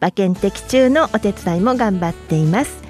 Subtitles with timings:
[0.00, 2.84] 馬券的中のお手伝いも頑張っています。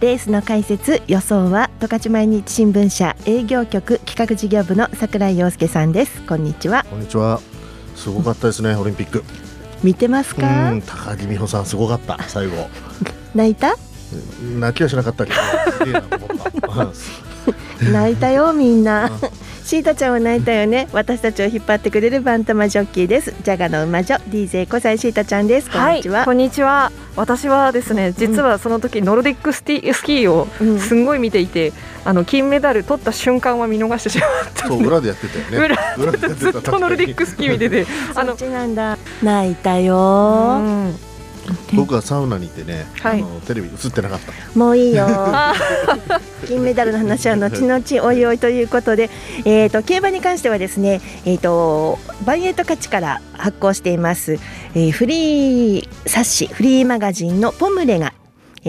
[0.00, 6.22] レースの解説予想は十勝毎日新聞社営業局企画事業部の櫻井陽介さんです。
[6.22, 6.84] こんにちは。
[6.90, 7.40] こんにちは。
[7.94, 9.24] すごかったですね オリンピック。
[9.82, 10.70] 見てますか？
[10.72, 12.68] うん高木美帆さんすごかった最後。
[13.34, 13.74] 泣いた？
[14.58, 15.36] 泣きはしなかったけど
[15.78, 16.92] すげえなと思った
[17.92, 19.10] 泣いたよみんな。
[19.66, 20.86] シータちゃんは泣いたよね。
[20.92, 23.34] 私たちを引っ張ってくれるバンタマジョッキーです。
[23.42, 25.68] ジャガの馬女 DJ 小西シータちゃんです。
[25.68, 26.92] こんにちは、はい、こんにちは。
[27.16, 30.46] 私はですね実はその時ノルディックスティスキーを
[30.78, 31.74] すんごい見ていて、うん、
[32.04, 34.68] あの金メダル取った瞬間は見逃してしまった。
[34.68, 35.76] そう裏でやってたよね。
[35.98, 38.98] 裏でずっとノルディックスキー見ててあのなんだ。
[39.20, 41.15] 泣いたよ、うん
[41.74, 44.58] 僕はサウナにいてね、はい、あのテレビ映ってなかった。
[44.58, 45.06] もういいよ。
[46.46, 49.10] 金メダルの話は後々おいおいということで、
[49.44, 54.38] えーと、競馬に関してはですね、えーと、ばんえい十勝から発行しています、
[54.74, 58.12] えー、フリー冊子フリーマガジンのポムレが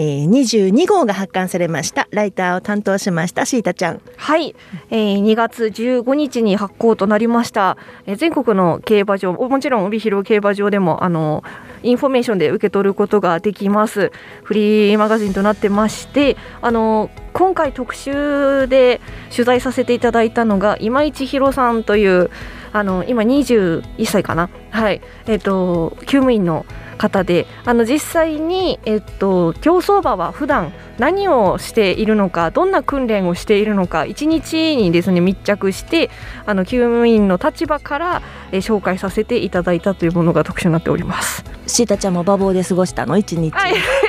[0.00, 2.06] ー、22号が発刊されました。
[2.12, 4.00] ライターを担当しましたシータちゃん。
[4.16, 4.54] はい、
[4.90, 11.42] えー、2月15日に発行となりました、えー、全国の競馬場もちろん帯広競馬場でもあの
[11.82, 14.12] インフォメーションで受け取ることができます。
[14.42, 22.30] フリーマガジンとなってましてあの今回特集で取材させていただいたのが今市弘さんという
[22.72, 24.50] あの今21歳かな。
[24.70, 25.00] はい。
[25.26, 26.66] えっ、ー、と厩務員の
[26.98, 36.10] 方であの実際に、えっと、競走馬は普段何をしているのかどんな訓練をしているのか1日にですね密着して
[36.44, 41.44] あの厩務員の立場から、え紹介させていただいたというものが特殊になっております。
[41.66, 43.48] シータちゃんも馬房で過ごしたの？1日。
[43.48, 43.50] い。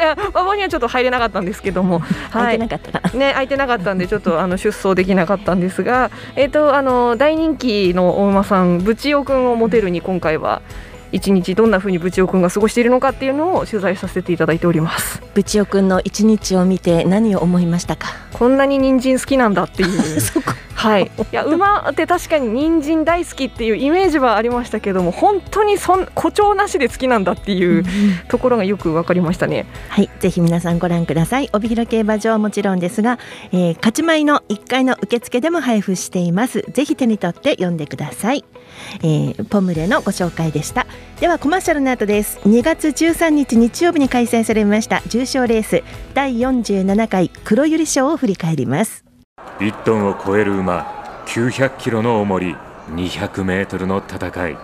[0.02, 2.52] や馬房にはちょっと入れなかったんですけども、はい、空い。
[2.54, 10.62] てなかったね空いてなかったんでちょっとあの出走できなかったんですがえっ、とあの大人気のお馬さんブチオくんをモデルに今回は
[11.12, 15.22] 一日どんなふうにブチオくんが過ごしているのかっていうのを取材させていただいております。
[15.34, 18.10] ブチオくんの一日を見て何を思いましたか？
[18.34, 20.22] こんなに人参好きなんだっていう
[20.80, 21.04] はい。
[21.04, 27.84] いや馬って確かに人参大好きっていうイメージはありましたけども本当にそん誇張なしで好きなんだっていう
[28.30, 30.10] ところがよく分かりましたね、はい。
[30.20, 31.50] ぜひ皆さんご覧ください。
[31.52, 33.20] 帯広競馬場はもちろんですが、
[33.52, 36.62] えー、勝ち米の1階の受付でも配布しています。
[36.72, 38.46] ぜひ手に取って読んでください。
[39.02, 40.88] えー、ポムレのご紹介でした。
[41.20, 42.40] ではコマーシャルの後です。
[42.46, 49.09] 2月13日日曜日に開催されました重賞レース第47回黒百合賞を振り返ります
[49.60, 50.86] 1トンを超える馬
[51.26, 52.56] 900キロの重り
[52.92, 54.58] 200メートルの戦い。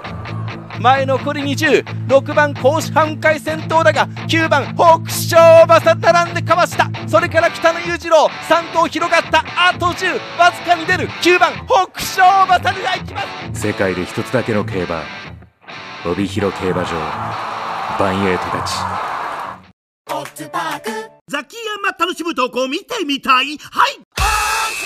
[0.81, 6.89] 前残り206番甲子半回戦闘だが9番北勝馬さ並んでかわした。
[7.07, 9.45] それから北野裕次郎3頭広がった。
[9.69, 11.07] あと10わずかに出る。
[11.07, 13.21] 9番北勝馬さがいきま
[13.53, 13.61] す。
[13.67, 15.01] 世界で一つだけの競馬
[16.05, 16.91] 帯広競馬場
[17.97, 18.73] バンエイトたち
[21.27, 23.57] ザキヤマ楽しむ投稿見てみたい？
[23.57, 23.99] はい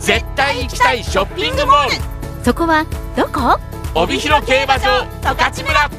[0.00, 2.44] 絶対行きたいショッピングモール。
[2.44, 2.84] そこは
[3.16, 3.60] どこ？
[3.94, 5.90] 帯広競馬場十勝村。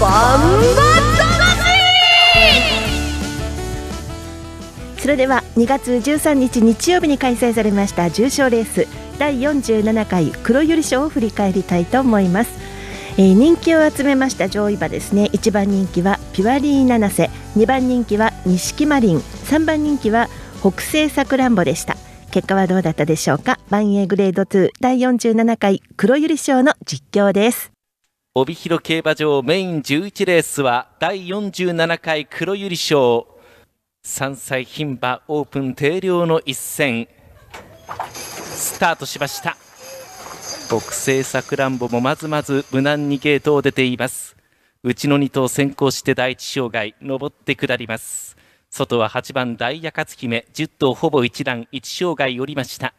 [0.00, 0.92] バンバ
[4.98, 8.86] それでは2月13日日曜日に開催されました重賞レース
[9.18, 12.52] 第47回黒百合賞を振り返りたいと思います、
[13.18, 15.28] えー、人気を集めました上位馬ですね。
[15.32, 17.30] 1番人気はピュアリー七瀬。
[17.56, 19.18] 2番人気は錦マリン。
[19.18, 20.28] 3番人気は
[20.60, 21.96] 北西さくらんぼでした。
[22.30, 23.58] 結果はどうだったでしょうか？
[23.68, 27.70] 万栄グレード2第47回黒百合賞の実況です。
[28.34, 33.26] 帯広競馬場メイン11レースは第47回黒百合賞。
[34.06, 37.08] 3歳牝馬オープン定量の一戦。
[38.14, 39.58] スタートしました。
[40.68, 44.36] 北西さくらんぼもまずまず無難にゲートを出ています。
[44.82, 48.36] 内の2頭先行して第一障害上って下ります。
[48.70, 52.94] 外は8番ダイヤ勝姫10頭ほぼ一段1障害降りました。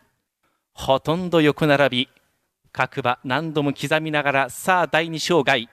[0.74, 2.10] ほとんど横並び
[2.72, 5.70] 各馬何度も刻みながらさあ第2障害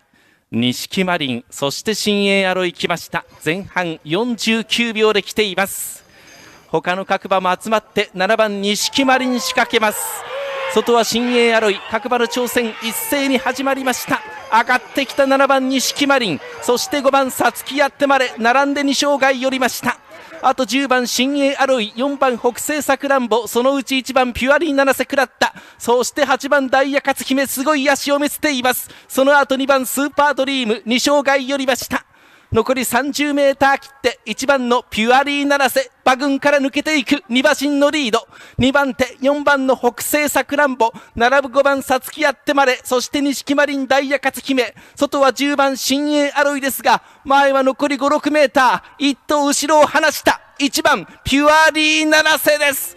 [0.51, 3.25] 錦マリンそして新鋭アロイ来ました。
[3.45, 6.05] 前半49秒で来ています。
[6.69, 10.40] 他の各馬も集まって7番錦マリン仕掛けます。
[10.75, 14.21] 外は新鋭アロイ各馬の挑戦一斉に始まりました。
[14.53, 19.99] 上がってきた7番錦マリンそして5番さつきやってまで並んで2障害寄りました。
[20.43, 21.93] あと10番新鋭アロイ。
[21.97, 23.47] 4番北西さくらんぼ。
[23.47, 25.55] そのうち1番ピュアリー七瀬食らった。
[25.77, 27.47] そして8番ダイヤ勝姫。
[27.47, 28.89] すごい足を見せています。
[29.09, 30.83] その後2番スーパードリーム。
[30.87, 32.07] 2障害寄りました。
[32.53, 38.27] 残り30メーター切って1番のピュアリー七瀬馬群から抜けていく2馬身のリード。
[38.59, 40.91] 2番手4番の北西さくらんぼ。
[41.15, 44.75] 並ぶ5番さつきやってまでそして錦マリンダイヤ勝姫。
[44.97, 49.13] 外は10番新鋭アロイですが前は残り5、6メーター。
[49.13, 50.41] 1頭後ろを離した。
[50.59, 52.97] 1番ピュアリー七瀬です。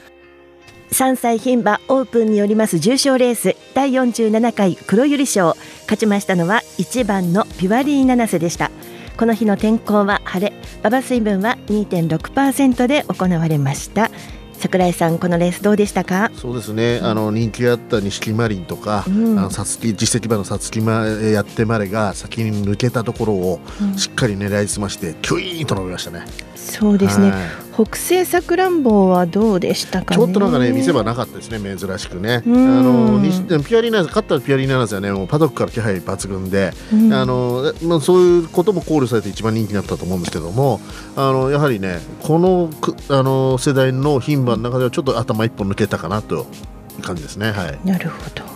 [0.94, 3.56] 3歳牝馬オープンによります重賞レース。
[3.76, 5.56] 第47回黒百合賞。
[5.84, 8.72] 勝ちましたのは1番のピュアリー七瀬でした。
[9.18, 14.10] この日の天候は晴れ馬場水分は2.6%で行われました。
[14.54, 16.31] 桜井さんこのレースどうでしたか？
[16.36, 19.38] そうですね、あの人気あった錦マリンとか、うん。
[19.38, 23.98] あのさつき実績馬のさつきまやってまれが先に抜けたところをうん。
[23.98, 26.24] しっかり狙いすましてキュイーンと伸びましたね。
[26.63, 32.36] そうですねはい北西さくらんぼはどうでしたかねちょっとなんかね見せ場なかったですね珍しくね。
[32.36, 40.81] あうんの西ピュアリーナ勝ったピュアリーナーズはねもうパドックから気配抜群で、うんあのまあそういうことも考慮されて一番人気になったと思うんですけども、
[41.15, 47.51] あのやはりねこのくあの世代の牝馬の中ではちょっと頭一本抜けたかなという感じですね。
[47.51, 47.80] はい。
[47.83, 48.53] なるほど。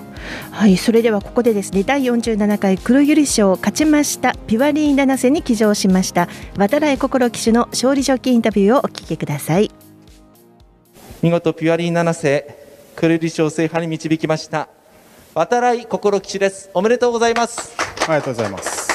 [0.52, 6.28] はい、それではここでですね第47回黒百合賞を勝ちましたピュアリー七瀬に騎乗しました
[6.58, 9.72] 渡来心騎手の勝利ジョッキーインタビューをお聞きください。
[11.22, 14.70] 見事ピュアリー七瀬クルリ賞制覇に導きました。
[15.34, 16.70] 渡来心騎士です。
[16.74, 17.76] おめでとうございます。
[18.08, 18.88] ありがとうございます。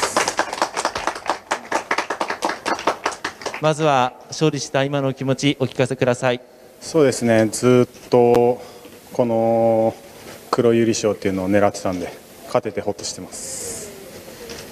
[3.61, 6.41] まずは勝利した今のお気持ちお聞かせください。
[6.81, 7.47] そうですね。
[7.47, 8.61] ずっと
[9.13, 9.95] この
[10.55, 12.13] 黒百合賞っていうのを狙ってたんで
[12.45, 13.91] 勝ててほっとしてます。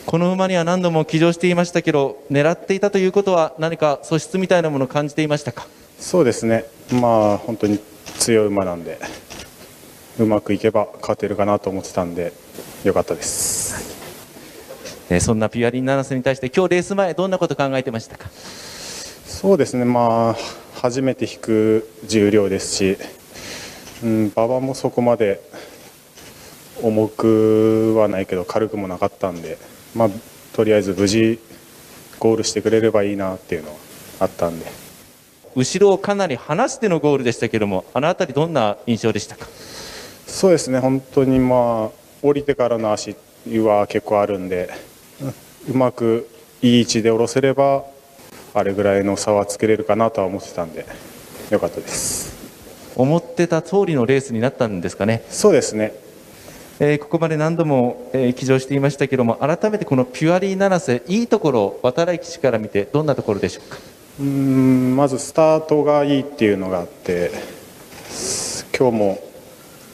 [0.04, 5.66] この馬には何度も騎乗していましたけど狙っていたということは何か素質みたいなものを感じていましたか？
[5.98, 6.66] そうですね。
[6.92, 7.80] まあ本当に
[8.18, 8.98] 強い馬なんで
[10.18, 12.34] うまくいけば勝てるかなと思ってたんで
[12.84, 13.88] よかったです。
[15.08, 18.28] えーそんなピュアリー七瀬に対して今日レース前どんなこと考えてましたか？
[19.24, 19.86] そうですね。
[19.86, 20.36] まあ
[20.74, 22.98] 初めて引く重量ですし、
[24.02, 25.40] うん、馬場もそこまで
[26.82, 29.58] 重くはないけど軽くもなかったんで、
[29.94, 30.08] まあ、
[30.54, 31.38] とりあえず無事
[32.18, 33.76] ゴールしてくれればいいなっていうのは
[34.20, 34.66] あったんで。
[35.56, 39.48] 後ろをかなり離してのゴールでしたけどもあの辺りどんな印象でしたか？
[40.26, 41.90] そうですね本当にまあ
[42.22, 43.16] 降りてからの足
[43.46, 44.70] は結構あるんで
[45.68, 46.28] うまく
[46.62, 47.84] いい位置で下ろせれば
[48.54, 50.86] あれぐらいの差はつけれるかなとは思ってたんで
[51.50, 52.38] よかったです。
[52.94, 55.24] 思ってた通りのレースになったんですかね？
[55.30, 55.94] そうですね
[56.82, 63.78] えーここまで何度も、えー騎乗していましたけども改めてこのピュアリー七瀬いいところ渡来騎手から見てどんなところでしょうか？
[64.18, 67.30] うんまずスタートがいいっていうのがあって
[68.78, 69.18] 今日も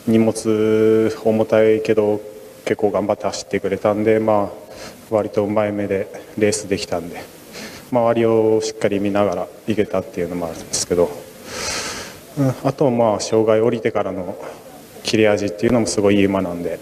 [0.07, 2.21] 荷物重たいけど
[2.65, 4.53] 結構頑張って走ってくれたんで、まあ、
[5.11, 6.07] 割と前目で
[6.39, 7.21] レースできたんで
[7.91, 11.11] 周りをしっかり見ながら行けたっていうのもあるんですけど、
[12.39, 14.37] うん、あとまあ障害降りてからの
[15.07, 16.79] 切れ味っていうのもすごいいい馬なんで、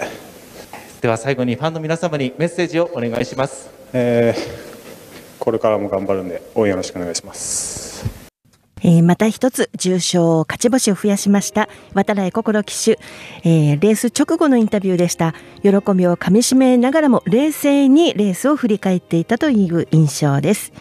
[1.00, 3.70] では最後にファンの皆様にメッセージをお願いします。
[3.92, 4.74] えー
[5.36, 8.24] これからも頑張るんで応援よろしくお願いします。
[8.82, 12.98] えーまた一つ重賞勝ち星を増やしました渡来心騎手、
[13.42, 15.34] えーレース直後のインタビューでした。
[15.62, 20.72] 喜びをかみしめながらも冷静にレースを振り返っていたという印象です、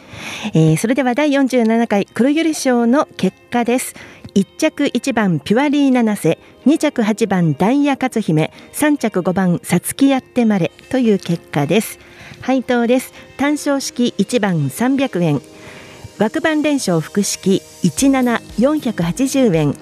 [0.53, 3.95] えーそれでは第47回黒百合賞の結果です
[4.35, 11.99] 1着1番ピュアリー七瀬2着8番ダイヤ勝姫3着5番さつきやってまれという結果です。
[12.41, 13.13] 配当です。
[13.37, 15.41] 単勝式1番300円。
[16.17, 19.75] 枠番連勝複式17480円。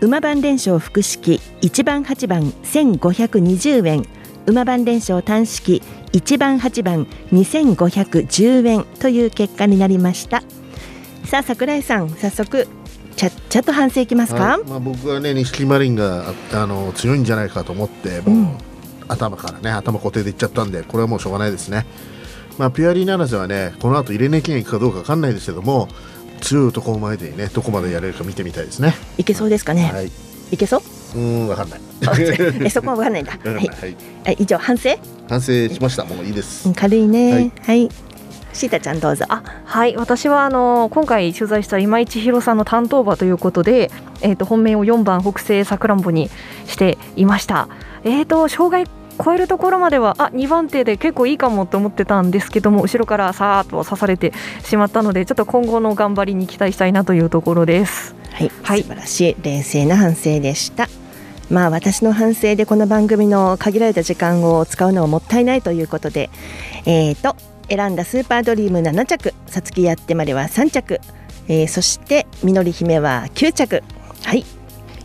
[0.00, 4.04] 馬番連勝複式1番8番1520円。
[4.46, 10.42] 馬番連勝単式1番8番2510円という結果になりました。
[11.24, 12.66] さあ桜井さん早速
[13.18, 14.64] ちゃっちゃと反省いきますか、はい。
[14.64, 18.56] まあ、僕はね錦マリンがああの強いんじゃないかと思ってもう、
[19.08, 21.84] 頭からね頭固定でいっちゃったんでこれはもうしょうがないですね。
[22.58, 25.88] まあ、ピュアリーナラスはねこの後入れなきゃいくかどうか分かんないですけども
[26.40, 28.94] 強いところまでにねどこまでやれるか見てみたいですね。
[29.16, 30.10] いけそうですかね、はい、
[30.52, 30.78] いけそ
[31.14, 31.18] う？
[31.18, 31.80] うん分かんない。
[32.64, 33.32] えそこは分かんないんだ。
[33.42, 33.96] はい。
[34.24, 34.90] はい、以上反省？
[35.28, 36.04] 反省しました。
[36.04, 36.68] もういいです。
[36.68, 37.32] うん軽いね。
[37.32, 37.52] はい。
[37.64, 37.88] はい、
[38.58, 46.28] シータちゃんどうぞあはい私はあの今回取材した今井千尋さんの担当馬ということで、えー、と本命を4番北西さくらんぼに
[46.66, 47.68] していました。
[48.02, 48.90] えー、と障害
[49.24, 54.32] 超えるところまではあ2番手で結構いいかもと思ってたんですけども後ろからさーっと刺されて
[54.64, 58.16] しまったのでちょっと今後の頑張りに期待したいなというところです。
[58.32, 58.50] はい、
[58.82, 60.88] 素晴らしい冷静な反省でした。
[61.48, 66.28] まあ私の反省でこの番組の限られた時間を使うのはもったいないということで、
[66.86, 67.36] えー、と
[67.68, 71.00] 選んだスーパードリーム7着、さつきやってまでは3着、
[71.48, 73.82] えーそしてみのり姫は9着、
[74.24, 74.44] はい、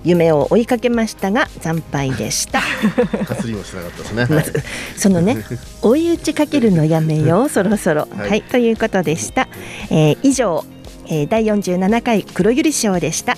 [0.03, 2.61] 夢を追いかけましたが惨敗でした。
[3.25, 4.63] かすりもしなかったですね、まず
[4.97, 5.37] そのね
[5.81, 8.29] 追い打ちかけるのやめようそろそろ、はい。
[8.29, 9.47] はい、ということでした、
[9.89, 10.65] えー以上、
[11.07, 13.37] えー第47回黒百合賞でした。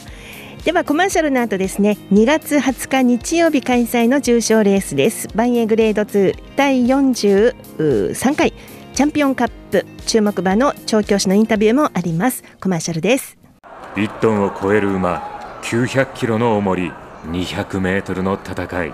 [0.63, 1.96] ではコマーシャルの後ですね。
[2.12, 5.27] 2月20日日曜日開催の重賞レースです。
[5.36, 8.51] バンエグレード2第43回
[8.96, 12.46] チャンピオンカップ注目馬の調教師のインタビューもあります。
[12.62, 13.38] コマーシャルです。
[13.96, 15.18] 1トンを超える馬
[15.64, 16.94] 900キロの重り
[17.25, 18.94] 200メートルの戦い。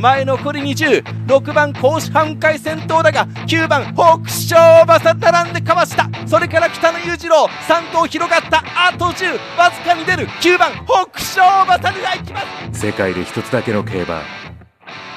[0.00, 6.10] 前残り206番甲子半回先頭だが9番北勝馬さ並んでかわした。
[6.26, 8.64] それから北野裕次郎3頭広がった。
[8.88, 10.26] あと10わずかに出る。
[10.26, 12.40] 9番北勝馬さが行きま
[12.72, 12.80] す。
[12.80, 14.22] 世界で一つだけの競馬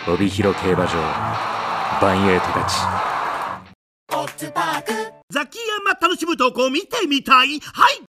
[0.07, 0.93] 帯広競馬場
[1.99, 3.06] バンエイトたち
[5.29, 7.59] ザキヤマ楽しむ投稿見てみたい。
[7.59, 8.01] はい。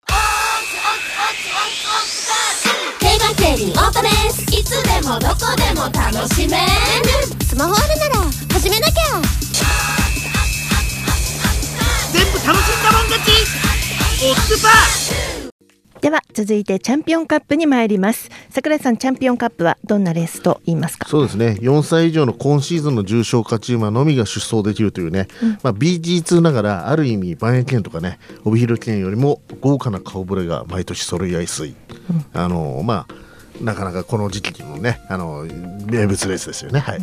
[3.00, 6.64] 競馬競輪オートレースいつでもどこでも楽しめる
[7.44, 9.22] スマホあるなら始めなきゃ
[12.12, 13.30] 全部楽しんだもん勝ち
[14.22, 15.35] オッズパー
[16.00, 18.30] では続いてチャンピオンカップに参ります。
[18.50, 21.08] 桜井さんチャンピオンカップはどんなレースと言いますか？
[21.08, 21.56] そうですね。
[21.60, 25.26] 4歳以上の今シーズンの重賞勝ち馬のみが出走できるというね、
[25.62, 31.74] まあ、BG2 ながらある意味万円券とかね帯広券よりも豪華な顔ぶれが毎年揃いやすい、
[32.32, 33.25] あのまあ
[33.60, 35.44] なかなかこの時期のねあの
[35.86, 36.80] 名物レースですよね。
[36.80, 37.00] はい、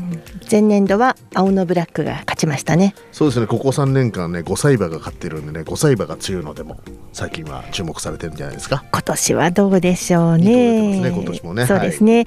[0.49, 2.95] 前年度は青のブラックが勝ちましたね。
[3.11, 3.47] そうですね。
[3.47, 6.77] ここ3年間ね5歳馬が勝ってるんでね5歳馬が強いのでも
[7.11, 8.83] 最近は注目されてるんじゃないですか。
[8.91, 11.01] 今年はどうでしょうね。
[11.01, 11.65] ね今年もね。
[11.65, 12.25] そうですね。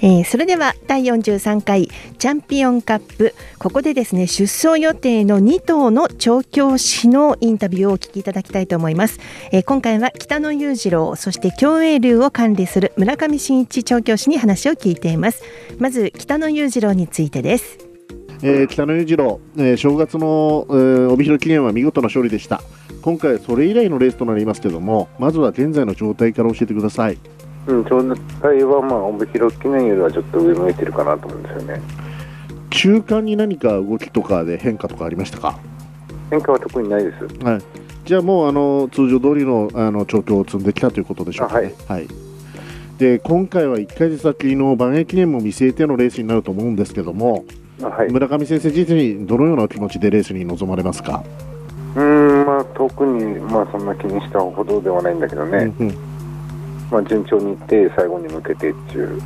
[0.00, 3.34] えーそれでは第43回チャンピオンカップ。
[3.58, 9.18] ここでですね出走予定の2頭の調教師のインタビューをお聞きいただきたいと思います。
[9.52, 15.42] えー今回は北野裕次郎そして競泳流を管理する村上真一調教師に話を聞いています。
[15.78, 17.78] まず北野裕次郎についてです。
[18.42, 22.60] えー北野裕次郎、えー正月の、えー帯広記念は見事な勝利でした
[23.00, 27.18] 今回それ以来のレースとなりますけどもまずは現在の状態から教えてください
[27.66, 31.80] うん、状態はまあ帯広記念よりはちょっと上向いてるかなと思うんですよね。
[32.70, 35.58] 中間に何か動きとかで変化とかありましたか？
[36.30, 37.44] 変化は特にないです。
[37.44, 37.62] はい
[38.04, 42.06] じゃあもうあの通常通りのあの調教を積んできたということでしょうかねはい、
[42.98, 47.44] で今回は1ヶ月先の万栄記念も見据えてのレースになると思うんですけども、
[47.80, 51.22] はい村上先生自身どのような気持ちでレースに臨まれますか、
[51.94, 55.72] うん、まあ特にまあそんな気にしたほどではないんだけどね。
[55.78, 55.94] うん
[56.90, 59.20] まあ順調にいって最後に向けてっていう。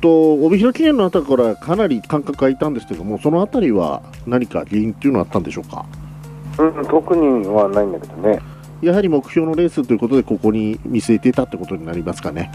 [0.00, 5.84] と帯広記念のあたりからかなり間隔空いたんですけどもそのあたりは何か原因っていうのはあったんでしょうか？
[6.58, 8.40] うん、特にはないんだけどね。
[8.80, 12.50] やはり目標のレースということでここに見据えていたってことになりますかね？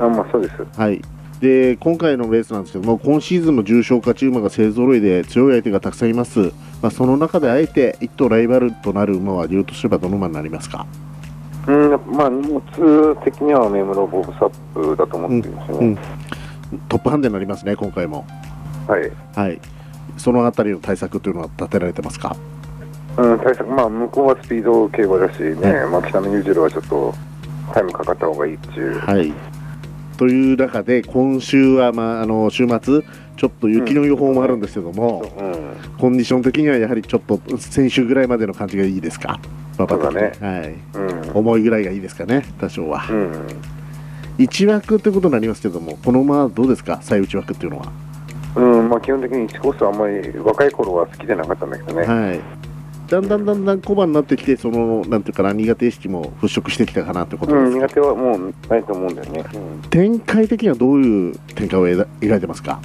[0.00, 0.56] あまあそうです。
[0.78, 1.00] はい。
[1.40, 6.52] で今回のレースなんですけども今シーズンの重賞勝ち馬が勢ぞろいで強い相手がたくさんいます、
[6.82, 10.86] まあ、その中であえて一頭ライバルとなる馬は理由とすればどの馬になりますか？
[11.66, 12.60] うん、まあ荷物
[13.24, 15.98] 的には目室ボブサップだと思ってるんですよね。
[16.72, 18.26] うん、トップハンデになりますね今回も。
[18.86, 19.10] はい。
[19.34, 19.58] はい。
[20.18, 22.36] そのあたりの対策というのは立てられてますか？
[23.16, 27.14] うん、対策、まあ向こうはスピード競馬だしね、まあ北の裕次郎はちょっと
[27.72, 28.98] タイムかかった方がいいっていう。
[28.98, 29.32] はい
[30.20, 33.00] という中で今週は、まあ、あの週末
[33.38, 35.22] ちょっと雪の予報もあるんですけども、
[35.98, 39.40] コンディション的にはやはりちょっと先週ぐらいまでの感じがいいですか、
[39.78, 41.38] 馬場的にそうはいうん。
[41.38, 43.02] 重いぐらいがいいですかね、多少は。
[43.08, 43.46] うん。
[44.36, 47.90] 1枠ということになりますけども、この馬はどうですか、最内枠っていうのは。
[48.56, 52.06] うん、まあ基本的に1コースはあんまり若い頃は好きでなかったんだけどね。
[52.06, 52.69] はい
[53.10, 59.44] だんだんだんだん小判になってきて、そのなんていうかな、苦手意識も払拭してきたかなということうん、ですか、苦手はもうないと思うんだよね。
[59.90, 62.80] 展開的にはどういう展開を描描いてますか、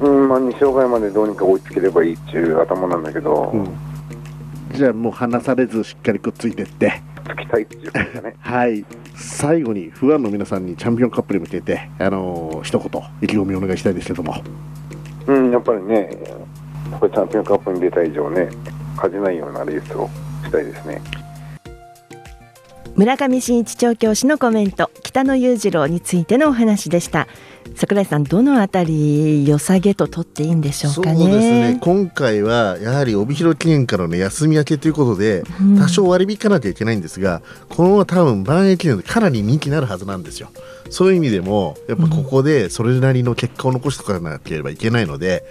[0.00, 3.66] うん、うんまあ2障害までどうにか追いつければいいっていう頭なんだけど、
[4.74, 7.00] じゃあもう離されずしっかりくっついてって。
[7.24, 8.34] つきたいっていう感じだね。
[8.40, 8.84] はい。
[9.14, 14.34] 最後にファンの皆さんにチャンピオンカップに向けてあのー一言意気込みお願いしたいですけども。
[15.26, 16.10] うんやっぱりね
[16.98, 18.48] これチャンピオンカップに出た以上ね
[18.96, 20.08] 勝てないようなレースを
[20.44, 21.00] したいですね。
[22.94, 27.26] 村上真一調教師のコメント北野裕次郎についてのお話でした。
[27.74, 31.72] 桜井さんどのあたり良さげと取っていいんでしょうそうかですね。
[31.72, 35.78] ね今回はやはり帯広記念からの休み明けということで、うん。
[35.78, 40.48] 多少割り引かなきゃいけないんですがこのまま多分万栄記念でかなり人気になるはずなんですよ。
[40.90, 45.42] そういう意味でもやっぱここでそれなりの結果を残しておかなければいけないので、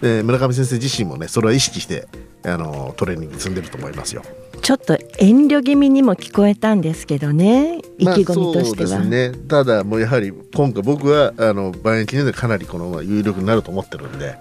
[0.00, 2.06] で村上先生自身もねそれは意識して
[2.44, 4.22] あのトレーニング積んでると思いますよ
[4.62, 7.78] ちょっと遠慮気味にも聞こえたんですけどね。
[7.98, 9.32] 意気込みとしては、まあね。
[9.48, 14.36] ただもうやはり今回僕はあの万円記念でかなりこの有力になると思ってるんで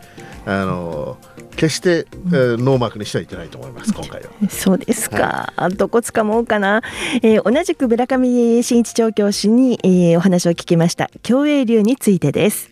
[0.45, 1.17] あの
[1.55, 4.29] 決して、えーノーマークにしてはいけないと思います今回は。
[4.49, 6.81] そうですか、どこつかもうかな、
[7.21, 12.71] えー同じく村上真一調教師に、えーお話を聞きました競泳流についてです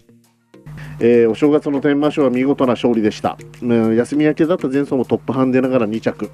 [1.00, 6.32] えーお正月の天満賞は見事な勝利でした、うん休み明けだった前走もトップハンデながら2着。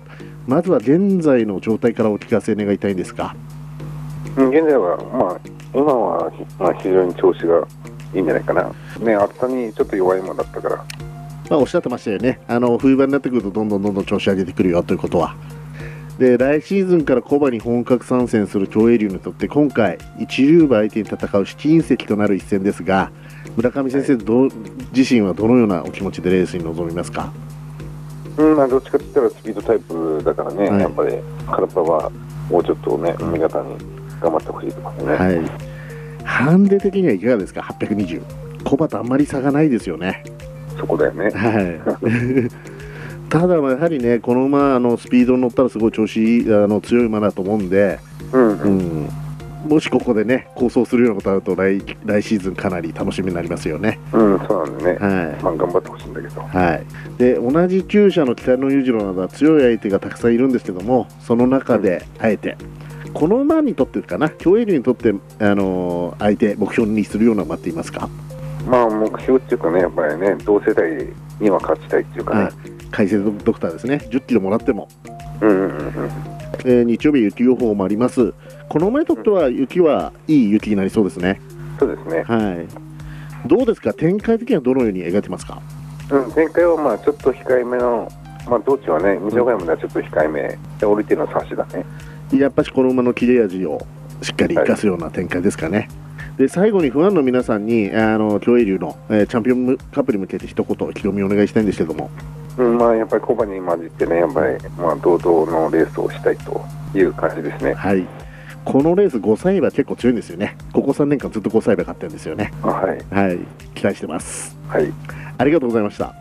[0.47, 3.35] まずは現在の状態からお聞かせ願いたいんですが。
[4.37, 5.39] うん現在はまあ
[5.73, 7.67] 今は、まあ、非常に調子が
[8.13, 8.71] いいんじゃないかな。
[8.99, 10.75] ね暑さにちょっと弱いもんだったから。
[11.49, 12.39] まあ、おっしゃってましたよね。
[12.47, 15.35] あの冬場になってくるとどんどんどんどん調子上げてくるよということは。
[16.19, 23.11] で来シーズンからコバに本格参戦する競泳流にとって今回一流馬相手に戦う試金石となる一戦ですが
[23.55, 24.49] 村上先生どう
[24.95, 27.31] 自身はどのようなお気持ちでレースに臨みますか？
[28.37, 30.79] うんまあどっちかって言ったらスピードタイプだからね、はい。
[30.81, 31.15] やっぱり
[31.47, 32.11] 体は
[32.49, 33.77] もうちょっとね味方に
[34.19, 35.41] 頑張ってほしいとかね、はい。
[36.23, 38.23] ハンデ的にはいかがですか？820
[38.63, 40.23] コバとあんまり差がないですよね。
[40.79, 41.29] そこだよね。
[41.29, 42.49] はい。
[43.29, 47.99] ただまあやはりねこの馬あのスピードに乗ったらすごい調子いいあの強い馬だと思うんで、
[48.31, 49.09] うん
[49.65, 53.99] もしここでね構想するようなことあると来来シーズンかなり楽しみになりますよね。
[54.11, 55.43] うんそうなんだね、はい。
[55.43, 56.41] まあ頑張ってほしいんだけど。
[56.41, 56.85] はい、
[57.17, 62.57] で同じ厩舎の北野裕次郎などは強い相手がたくさんいるんですけどもその中であえて
[63.13, 64.29] この馬にとってかな？
[64.29, 68.09] 競泳流にとって、あのー相手目標にするような馬っていますか、
[68.67, 71.07] まあ目標っていうかねやっぱりね同世代
[71.39, 72.53] には勝ちたいっていうかね、はい、
[72.91, 74.01] 解説ドクターですね。
[74.09, 74.87] 10キロもらっても、
[75.41, 76.11] うんうんうん
[76.59, 78.33] えー日曜日雪予報もあります。
[78.69, 81.41] この馬にとっては雪はいい雪になりそうですね。
[81.79, 82.23] そうですね。
[82.23, 82.67] はい。
[83.47, 83.93] どうですか？
[83.93, 85.61] 展開的にはどのように描いてますか？
[86.11, 88.09] うん、前回はまあちょっと控えめの、
[88.47, 91.85] まあ、道中はね、二条ヶ山ではちょっと控えめ、で降りての差しだね。
[92.37, 93.79] やっぱしこの馬の切れ味を
[94.21, 95.89] しっかり生かすような展開ですかね。
[96.37, 102.09] で最後にファンの皆さんにあの競泳流の、えーチャンピオンカップに向けて一言意気込みお願いしたいんですけども。
[102.57, 106.63] うん、まあやっぱりコバに混じってね、やっぱりまあ堂々のレースをしたいと
[106.95, 107.73] いう感じですね。
[107.73, 108.05] はい。
[108.65, 110.55] このレース5歳馬結構強いんですよね。
[110.71, 112.53] ここ3年間ずっと5歳馬勝ってるんですよね。
[112.61, 113.39] はい、はい。
[113.75, 114.55] 期待してます。
[114.69, 114.93] はい。
[115.37, 116.13] ありがとうございました。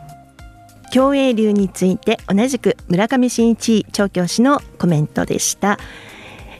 [0.92, 5.78] 競泳流について同じく村上真一調教師のコメントでした、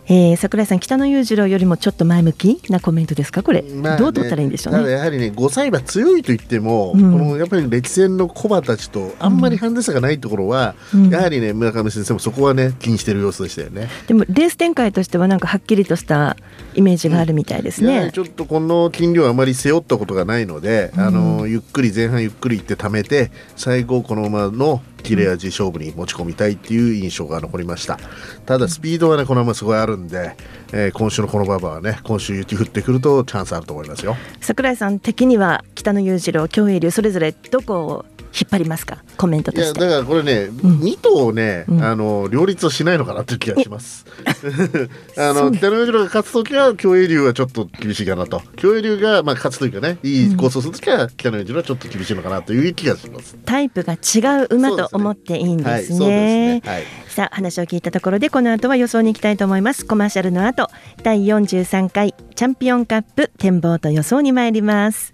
[0.07, 3.43] えー、桜井さん北野裕次郎よりもちょっと前向きなコメントですか？
[3.43, 4.91] これ、まあねどう取ったらいいんでしょうね。
[4.91, 7.13] やはりね5歳馬強いと言っても、うん。
[7.13, 11.11] このやっぱり歴戦のコバたちとあんまりハンデ差がないところは、うん。
[11.11, 13.89] やはりね村上先生もそこはね気にしてる様子でしたよね。
[14.09, 16.37] でもレース展開としてはなんかはっきりとした
[16.75, 17.95] イメージがあるみたいですね。
[17.95, 27.99] やはり、ちょっとこの金量あまり背負ったことがないので、あのゆっくり前半ゆっくりいって貯めて最後この馬の切れ味勝負に持ち込みたいっていう印象が残りました。
[28.47, 30.37] ただスピードはねこのまますごいあるんで、
[30.73, 34.17] えー今週のこの馬場はね今週雪降ってくるとチャンスあると思いますよ。
[34.41, 38.99] 桜井さん的には北野裕次郎京栄流それぞれどこを引っ張りますか？
[39.17, 44.07] コメントとしてだからこれね、2頭をね、あの両立をしないのかなっていう気がします。
[45.19, 53.37] あの北野裕次郎が勝つときは競泳流はちょっと厳しいかなと競泳流がまあ勝つというかねいいコースをするときは北野裕次郎はちょっと厳しいのかなという気がします。
[53.45, 55.73] タイプが違う馬と思っていいんですね。
[55.73, 59.85] はいそうですねはいさあ話を聞いたところでこの後は予想に行きたいと思います。
[59.85, 60.69] コマーシャルの後
[61.03, 65.13] 第43回チャンピオンカップ展望と予想に参ります。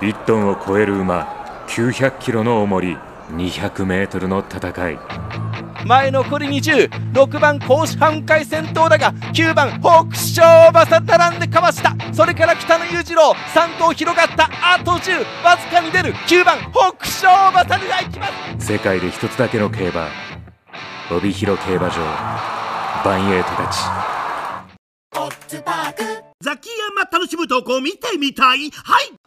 [0.00, 1.37] 1トンを超える馬
[1.68, 2.96] 900キロの重り
[3.30, 4.98] 200メートルの戦い。
[5.86, 11.94] 前残り206番甲子半回先頭だが9番北勝馬さ並んでかわした。
[12.12, 16.14] それから北野裕次郎3頭広がったあと10わずかに出る。
[16.26, 18.26] 9番北勝馬さでいきま
[18.58, 18.72] す。
[18.72, 20.08] 世界で一つだけの競馬
[21.10, 21.96] 帯広競馬場
[23.04, 23.78] バンエイトたち
[26.40, 28.70] ザキヤマ楽しむ投稿見てみたい？
[28.70, 29.17] はい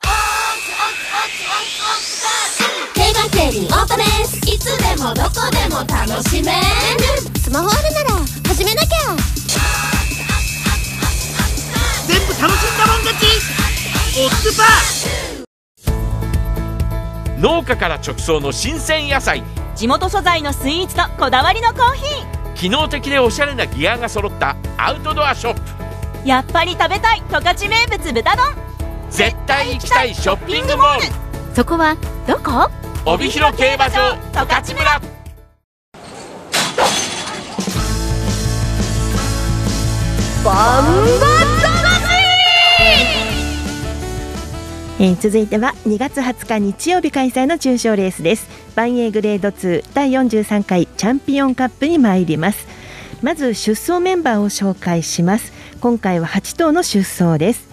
[2.96, 6.58] 競馬競輪オートレースいつでもどこでも楽しめる。
[7.40, 9.16] スマホあるなら始めなきゃ。
[12.08, 13.26] 全部楽しんだもん勝ち。
[14.20, 15.46] オッズパー
[17.40, 19.44] 農家から直送の新鮮野菜。
[19.76, 22.54] 地元素材のスイーツとこだわりのコーヒー。
[22.56, 26.28] 機能的でおしゃれなギアが揃ったアウトドアショップ。
[26.28, 28.71] やっぱり食べたい十勝名物豚丼
[29.12, 31.56] 絶対行きたいショッピングモール。
[31.56, 32.72] そこはどこ？
[33.06, 35.02] 帯広競馬場十勝村。
[40.44, 40.86] バン
[41.20, 41.32] バ
[45.00, 48.48] えー、続いては2月20日日曜日開催の中小レースです。
[48.76, 52.68] バンエーグレード2第43回チャンピオンカップに参ります。
[53.24, 55.52] まず出走メンバーを紹介します。
[55.82, 57.71] 今回は8頭の出走です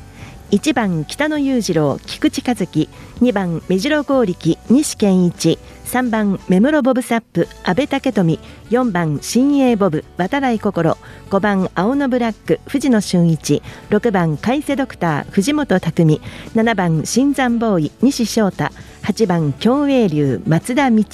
[0.50, 2.88] 1番北野裕次郎菊池和樹。
[3.20, 5.58] 2番目白剛力西健一。
[5.84, 8.40] 3番目室ボブサップ阿部武富。
[8.70, 10.96] 4番新鋭ボブ渡来心。
[11.28, 13.62] 5番青のブラック藤野俊一。
[13.90, 16.20] 6番海瀬ドクター藤本匠。
[16.54, 18.72] 7番新山ボーイ西翔太。
[19.02, 21.04] 8番共栄流松田道明、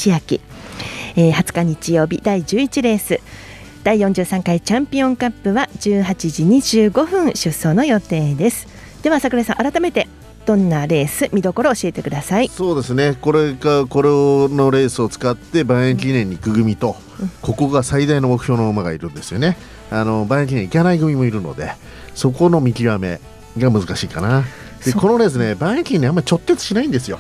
[1.17, 3.19] えー、20日日曜日第11レース。
[3.83, 6.45] 第43回チャンピオンカップは18時
[6.89, 8.84] 25分出走の予定です。
[9.05, 10.09] では桜井さん改めて
[10.47, 12.49] どんなレース見どころ教えてください。
[12.49, 13.19] そうですね。
[13.21, 19.59] これがこれのレースを使って万円記念に行く組と、うん、ここが最大の目標の馬がいるんですよね。
[19.91, 21.73] あの万円記念行かない組もいるので
[22.15, 23.21] そこの見極め
[23.59, 24.45] が難しいかな。
[24.83, 27.19] でこのレースね万円記念あんまり直結しないんですよ、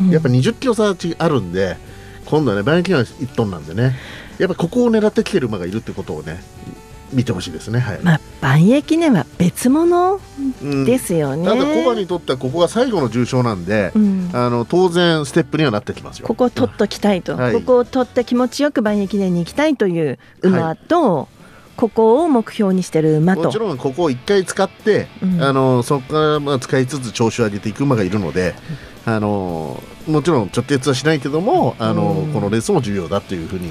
[0.00, 1.76] うん、やっぱ20キロ差あるんで
[2.24, 3.96] 今度はね万円記念は1トンなんでね。
[4.38, 6.42] やっぱここを狙ってきてる馬がいるってことをね
[7.12, 7.80] 見てほしいですね。
[7.80, 8.00] はい。
[8.02, 10.20] まあ万栄記念は別物
[10.84, 11.50] ですよね。
[11.50, 16.28] うん、ただコバにとってはここが最後の重賞なんで、うん、あの当然ステップにはなってきますよ。
[16.28, 21.14] ここを取っときたいと、はい、ここを取って気持ちよく万栄記念に行きたいという馬と。
[21.14, 21.26] はい。
[21.78, 23.44] ここを目標にしてる馬と。
[23.44, 28.56] もちろんここを1回使って、うん、あのそこからまあ使いつつ調子を上げていく馬がいるので、
[29.06, 33.70] あのもちろん直結はしないけどもあの、このレースも重要だというふうに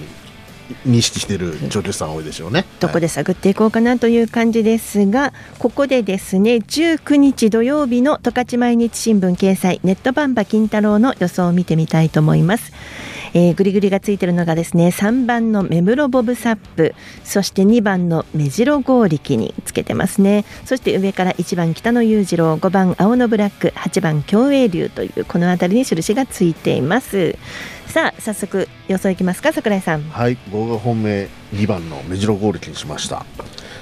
[0.86, 2.65] 認識している女優さん多いでしょうね。
[2.80, 12.71] どこで探っていこうかなという感じですが、ここでですね19日土曜日の十勝毎日新聞掲載ネットバンバ金太郎の予想を見てみたいと思います。
[13.34, 20.46] えー、グリグリがついてるのがですね3番の目室ボブサップそして2番の目白剛力につけてますね。
[20.66, 27.38] そして上から1番北野裕次郎5番青のブラック8番共栄流というこの辺りに印がついています。
[27.88, 30.02] さあ早速予想いきますか櫻井さん。
[30.04, 33.26] はい僕が本命2番の目白剛力にしました。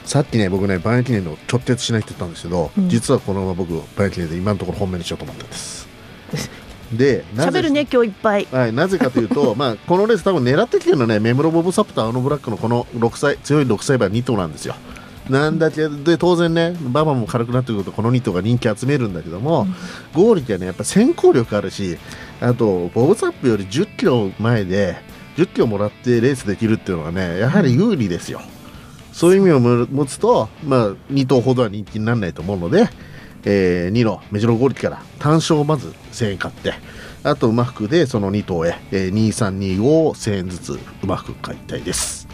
[0.06, 5.85] さっきね僕ね万駅年の直結しないって言ったんですけど、うん、実はこのまま僕万駅年で今のところ本命にしようと思ったんです
[6.93, 14.76] で喋るね今日いっぱい、はい、なぜかというと、 まあ、このレース多分狙ってきてるのはねメムロボブサップとアノブラックのこの6歳強い6歳馬2頭なんですよ。
[15.30, 21.98] なんだけど当然ね馬場も軽くなってくるとこの2頭が人気集めるんだけども、うん、ゴールはねやっぱ先行力あるし
[22.39, 24.98] あとボブサップより1 0キロ前で
[25.38, 28.39] 1 0キロもらってレースできるっていうのはねやはり有利ですよ、
[29.15, 32.89] そういう意味を持つと、まあ、2頭ほどは人気にならないと思うので、
[33.46, 36.74] えー、2のメジロゴールから単勝をまず1000円買って
[37.24, 42.25] あと馬服でその2頭へ、えー、2325を1000円ずつ馬服買いたいです。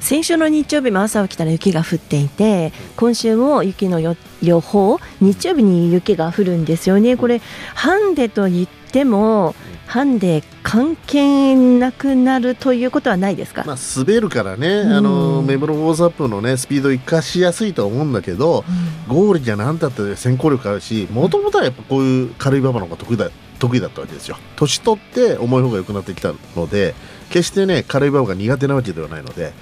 [0.00, 7.16] 先週の日曜日も朝起きたら雪が降っていて今週も雪の予報日曜日に雪が降るんですよね。
[7.16, 7.40] これ
[7.74, 9.54] ハンデと言っても
[9.86, 18.64] ハンデ関係なくなるということはないですか、まあ、滑るからね、うん、あのメブロウォーズアップの、ね、スピードを生かしやすいと思うんだけど、
[19.08, 24.36] うん、ゴールじゃなんだって先行力あるしもともとはやっぱこういう軽い馬場の方が得意だ得意だったわけですよ。
[24.54, 26.94] 年取って重い方が良くなってきたので
[27.30, 29.52] 決してね軽い馬場が苦手なわけではないので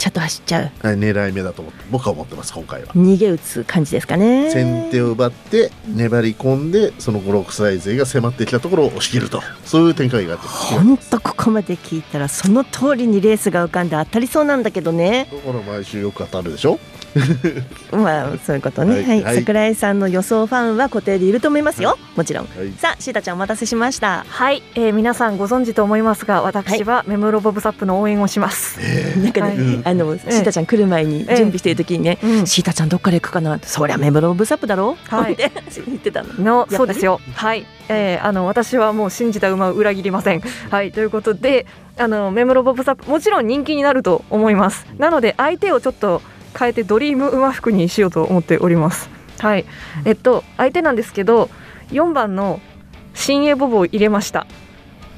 [0.00, 2.94] ちゃっと走っちゃう、はい、狙い目だと思って僕は思ってます今回は。
[2.94, 4.50] 逃げ打つ感じですかね。
[4.50, 9.42] 先手を奪って粘り込んでその5 6歳勢が迫ってきたところを押し切ると。
[9.66, 15.28] そういう展開があって本当ここまで聞いたらその通りにレースが浮かんで当たりそうなんだけどね。
[15.30, 16.80] だから毎週よく当たるでしょ？
[17.92, 24.24] まあそういうことね、はい、はい、桜井さんの予想ファンは固定でいると思いますよ、もちろん、はい、さあシータちゃんお待たせしました。
[24.28, 34.92] はい、えー、皆さんご存知と思いますが私はメムロボブサップの応援をします、えー、 なんかね、あのシータちゃん来る前に準備している時にね、えー、シータちゃんどっから行くかなそりゃメムロボブサップだろ？
[34.92, 35.48] う、はい、言
[35.96, 36.34] ってたの。
[36.34, 37.20] のそうですよ。
[37.34, 37.66] はい。
[37.88, 40.40] えー、あの私はもう信じた馬を裏切りません。
[40.70, 40.92] はい。
[40.92, 41.66] ということで
[41.98, 44.86] あのメムロボブサップもちろん人気になると思います。
[44.98, 46.22] なので相手をちょっと
[46.58, 49.10] 変えてドリーム馬複にしようと思っております。
[49.38, 49.64] はい、
[50.04, 51.48] えっと相手なんですけど
[51.92, 52.60] 4番の
[53.14, 54.46] シンエイボブを入れました。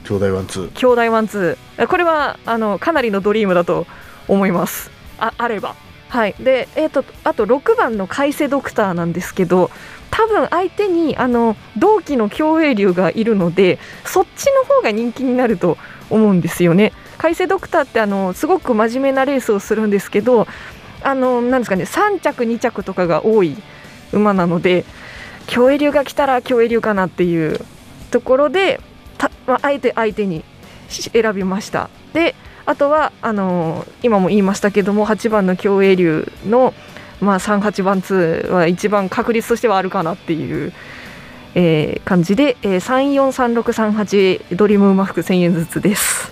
[0.05, 0.71] 兄弟ワンツー。
[0.73, 1.87] 兄弟ワンツー。
[1.87, 3.87] これはあのかなりのドリームだと
[4.29, 4.91] 思います。
[5.19, 5.75] ああれば。
[6.09, 6.35] はい。
[6.39, 9.71] でえっ、とあと6番のカイセドクターなんですけど
[10.11, 15.79] 多分相手にあの同期の競泳竜がいるのでそっちの方が人気になると
[16.11, 16.93] 思うんですよね。
[17.19, 20.47] 海瀬ドクターってあのすごく真面目なレースをするんですけど
[21.03, 23.57] あのなんですかね3着2着とかが多い
[24.13, 24.85] 馬なので
[25.47, 27.61] 競泳竜が来たら競泳竜かなっていう
[28.11, 28.81] ところで
[29.19, 30.45] た、まあ、あえて相手に
[30.89, 31.89] 選びました。
[32.13, 32.35] で
[32.67, 36.75] あとはあのー今も言いましたけども8番の競泳竜の、
[37.21, 40.73] まあ、38番2は一番確率としてはあるかなっていう、
[41.55, 46.31] えー感じで、えー、343638ドリーム馬服1000円ずつです。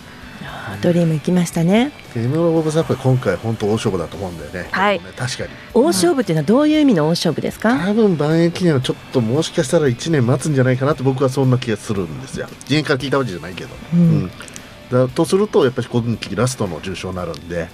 [0.82, 1.90] ドリーム行きましたね。
[2.16, 4.68] エムロボブさんやっぱり今回本当大勝負だと思うんだよね。
[4.70, 5.00] はい。
[5.00, 5.50] 確かに。
[5.74, 7.76] 大勝負っていうのはどういう意味の大勝負ですか？
[7.76, 12.46] 多分万円記念はちょっともしかしたら1年待つんじゃないかなって僕はそんな気がするんですよ。
[12.66, 14.30] 次元から聞いたわけじゃないけど、うん
[14.90, 17.68] だとするとやっぱり今季ラストの重賞になるんで。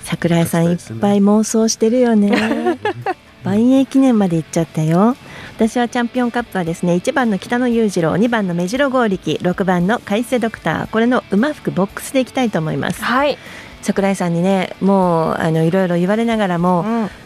[0.00, 2.78] 桜井さんいっぱい妄想してるよね。
[3.44, 5.16] 万栄記念まで行っちゃったよ。
[5.56, 10.86] 私はチャンピオンカップはですね1番の北野裕次郎2番の目白剛力6番の海瀬ドクター。
[10.88, 13.02] これの馬服ボックスでいきたいと思います。
[13.02, 13.38] はい。
[13.82, 16.84] 桜井さんにねもうあのいろいろ言われながらも、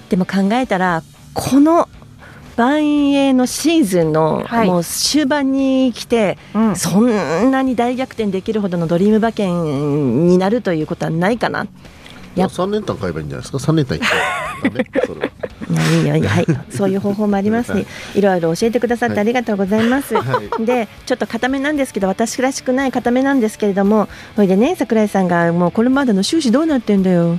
[0.09, 1.03] でも考えたら
[1.35, 1.89] この
[2.57, 4.67] 万栄のシーズンの、はい。
[4.67, 6.39] もう終盤に来て、
[6.75, 11.67] そんなに大逆転できるほどのドリーム馬券になるということはないかな。
[12.37, 14.09] いや3連単買えばいいんじゃないですか？3連単いって
[14.63, 14.85] ダメ？
[15.07, 17.87] それはいやいいよいいよはい、そういう方法もあります、はい。
[18.15, 20.15] いろいろ教えてくださってありがとうございます。
[20.15, 27.39] はで、ちょっと固めなんですけど、私らしくない固めなんですけれども、それでね、桜井さんが、もうこれまでの収支どうなってんだよ。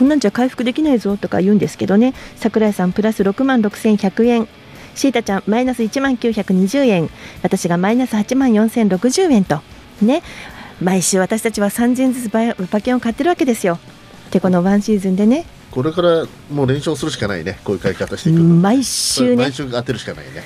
[0.00, 4.48] こんなんじゃ回復できないぞとか言うんですけどね、桜井さんプラス6万6100円。
[4.94, 7.10] シータちゃんマイナス1万920円。
[7.42, 9.60] 私がマイナス8万4060円と。
[10.00, 10.22] ね。
[10.80, 13.78] 毎週私たちは3000円ずつ馬馬券を買ってるわけですよ。
[14.30, 15.44] でこのワンシーズンでね。
[15.70, 17.58] これからもう連勝するしかないね。
[17.62, 19.42] こういう買い方していく毎週ね。
[19.42, 20.42] 毎週当てるしかないね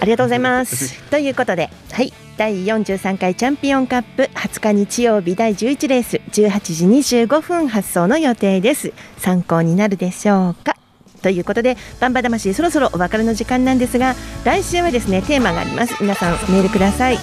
[0.00, 1.00] ありがとうございます。
[1.10, 8.92] ということで、はい、第43回チャンピオンカップ20日日曜日第11レース18時25分発送の予定です。
[9.18, 10.76] 参考になるでしょうか？
[11.22, 15.94] ということで、バンバ魂そろそろお別れの時間なんですが、来週はですねテーマがあります。
[16.00, 17.18] 皆さんメールください。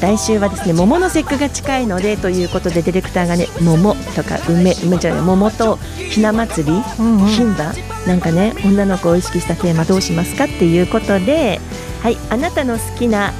[0.00, 5.76] 来週はですね桃の節句が近いのでということでディレクターがね桃とか梅梅じゃない桃と
[6.10, 7.72] ひな祭り、牝馬
[8.06, 10.44] なんかね女の子を意識したテーマどうしますか？
[10.44, 11.60] っていうことで
[12.04, 13.32] はいあなたの好きな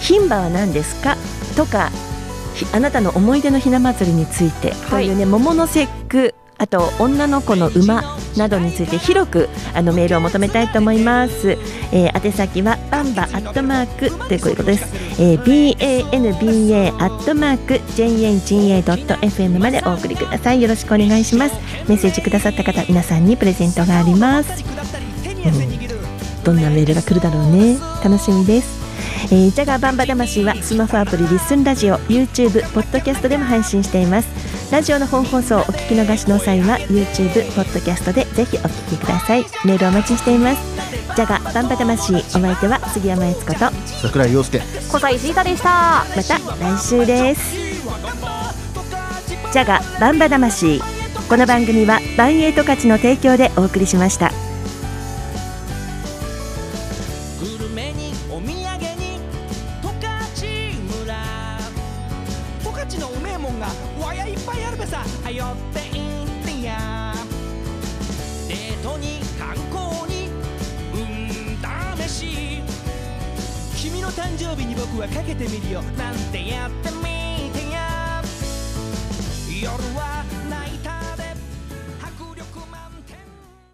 [0.00, 1.16] 牝馬は何ですか？
[1.56, 1.90] とか
[2.54, 8.02] ひあなたの思い出のひな祭りについてというね、桃の節句あと女の子の馬
[8.36, 11.52] などについて広くあのメールを求めたいと思います、
[11.92, 20.60] えー宛先はバンバアットマークということです、えー banba アットマーク janga.fm までお送りください。
[20.60, 21.54] よろしくお願いします。
[21.88, 24.54] メッセージくださった方皆さんにプレゼントがあります、う
[25.48, 25.79] ん、
[26.44, 27.78] どんなメールが来るだろうね。
[28.02, 28.80] 楽しみです。
[29.26, 34.28] えー、ジャガーバンバ魂はスマホアプリリッスンラジオ YouTube ポッドキャストでも配信しています。
[34.72, 39.44] ラジオの本放送をお聞き逃しの際は YouTube ポッドキャストでぜひお聞きください。
[39.64, 40.60] メールお待ちしています。
[41.16, 44.60] ジャガーバンバ魂お相手は杉山悦子と桜井陽介。
[44.60, 46.04] 小西シータでした。
[46.16, 46.38] また
[46.76, 47.56] 来週です。
[49.52, 50.80] ジャガバンバ魂。
[51.30, 54.49] この番組はバンエイト価値の提供でお送りしました